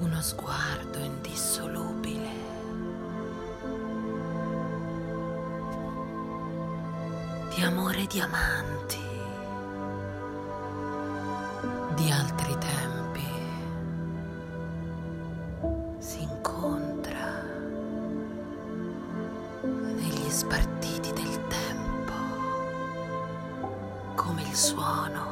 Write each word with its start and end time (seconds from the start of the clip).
uno 0.00 0.20
sguardo 0.22 0.98
indissolubile. 0.98 2.48
Di 7.54 7.62
amore 7.62 8.06
di 8.06 8.20
amanti, 8.20 8.98
di 11.96 12.10
altri 12.10 12.56
tempi. 12.58 13.28
Si 15.98 16.22
incontra 16.22 17.42
negli 19.62 20.30
spartiti 20.30 21.12
del 21.12 21.46
tempo, 21.48 22.12
come 24.14 24.42
il 24.42 24.54
suono 24.54 25.28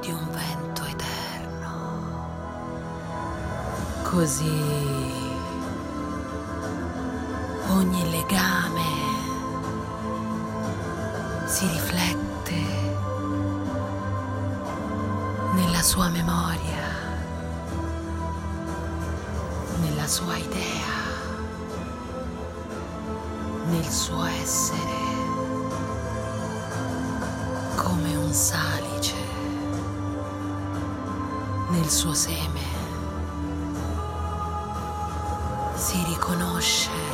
di 0.00 0.10
un 0.10 0.30
vento 0.30 0.71
Così. 4.12 4.60
Ogni 7.68 8.10
legame 8.10 8.84
si 11.46 11.66
riflette 11.66 12.54
nella 15.54 15.80
sua 15.80 16.10
memoria, 16.10 16.84
nella 19.80 20.06
sua 20.06 20.36
idea, 20.36 20.92
nel 23.70 23.88
suo 23.88 24.24
essere, 24.24 25.00
come 27.76 28.14
un 28.16 28.32
salice 28.34 29.14
nel 31.70 31.88
suo 31.88 32.12
seme 32.12 32.71
si 35.82 36.04
riconosce 36.04 37.11